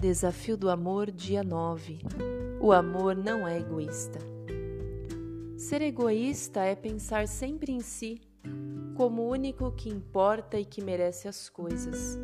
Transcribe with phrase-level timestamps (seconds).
[0.00, 1.98] Desafio do Amor, dia 9.
[2.58, 4.18] O amor não é egoísta.
[5.58, 8.18] Ser egoísta é pensar sempre em si,
[8.96, 12.18] como o único que importa e que merece as coisas,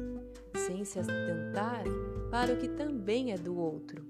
[0.54, 1.84] sem se atentar
[2.30, 4.02] para o que também é do outro.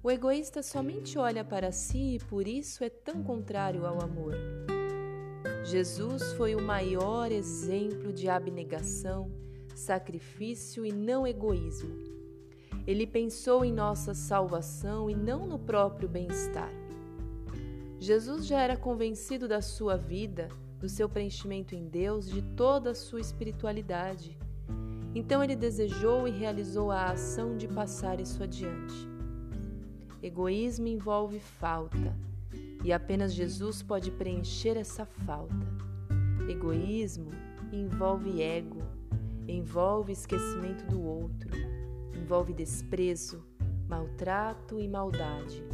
[0.00, 4.36] O egoísta somente olha para si e por isso é tão contrário ao amor.
[5.64, 9.28] Jesus foi o maior exemplo de abnegação,
[9.74, 12.19] sacrifício e não egoísmo
[12.90, 16.72] ele pensou em nossa salvação e não no próprio bem-estar.
[18.00, 20.48] Jesus já era convencido da sua vida,
[20.80, 24.36] do seu preenchimento em Deus, de toda a sua espiritualidade.
[25.14, 29.08] Então ele desejou e realizou a ação de passar isso adiante.
[30.20, 32.16] Egoísmo envolve falta,
[32.82, 35.54] e apenas Jesus pode preencher essa falta.
[36.48, 37.30] Egoísmo
[37.72, 38.82] envolve ego,
[39.46, 41.69] envolve esquecimento do outro
[42.14, 43.44] envolve desprezo,
[43.88, 45.64] maltrato e maldade.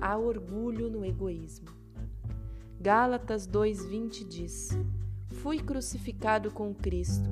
[0.00, 1.68] Há orgulho no egoísmo.
[2.80, 4.70] Gálatas 2:20 diz:
[5.42, 7.28] Fui crucificado com Cristo.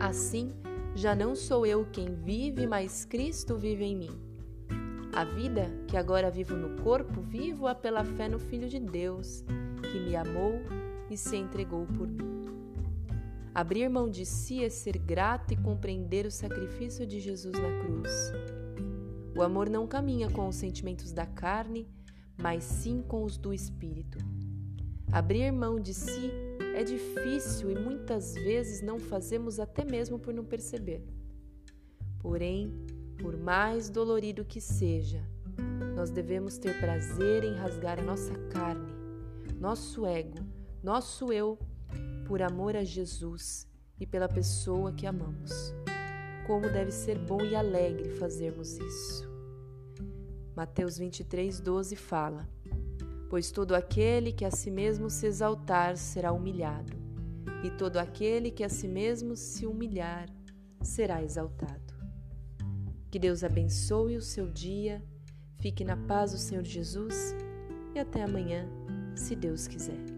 [0.00, 0.52] Assim,
[0.94, 4.28] já não sou eu quem vive, mas Cristo vive em mim.
[5.12, 9.44] A vida que agora vivo no corpo, vivo-a pela fé no Filho de Deus,
[9.90, 10.60] que me amou
[11.10, 12.57] e se entregou por mim.
[13.54, 18.32] Abrir mão de si é ser grato e compreender o sacrifício de Jesus na cruz.
[19.36, 21.88] O amor não caminha com os sentimentos da carne,
[22.36, 24.18] mas sim com os do espírito.
[25.10, 26.30] Abrir mão de si
[26.74, 31.02] é difícil e muitas vezes não fazemos até mesmo por não perceber.
[32.20, 32.72] Porém,
[33.20, 35.22] por mais dolorido que seja,
[35.96, 38.92] nós devemos ter prazer em rasgar nossa carne,
[39.58, 40.38] nosso ego,
[40.82, 41.58] nosso eu
[42.28, 43.66] por amor a Jesus
[43.98, 45.74] e pela pessoa que amamos.
[46.46, 49.26] Como deve ser bom e alegre fazermos isso.
[50.54, 52.46] Mateus 23, 12 fala:
[53.30, 56.92] Pois todo aquele que a si mesmo se exaltar será humilhado,
[57.64, 60.28] e todo aquele que a si mesmo se humilhar
[60.82, 61.94] será exaltado.
[63.10, 65.02] Que Deus abençoe o seu dia,
[65.60, 67.34] fique na paz do Senhor Jesus
[67.94, 68.68] e até amanhã,
[69.14, 70.17] se Deus quiser.